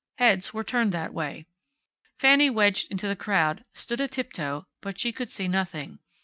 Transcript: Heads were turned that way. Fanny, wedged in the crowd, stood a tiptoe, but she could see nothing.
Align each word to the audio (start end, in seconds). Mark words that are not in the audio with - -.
Heads 0.17 0.51
were 0.51 0.63
turned 0.63 0.93
that 0.93 1.13
way. 1.13 1.45
Fanny, 2.17 2.49
wedged 2.49 2.89
in 2.89 2.97
the 2.97 3.15
crowd, 3.15 3.63
stood 3.75 4.01
a 4.01 4.07
tiptoe, 4.07 4.65
but 4.81 4.97
she 4.99 5.11
could 5.11 5.29
see 5.29 5.47
nothing. 5.47 5.99